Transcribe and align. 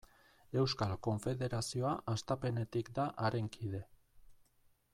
Euskal 0.61 0.93
Konfederazioa 1.07 1.91
hastapenetik 2.13 2.89
da 2.97 3.07
haren 3.27 3.51
kide. 3.59 3.83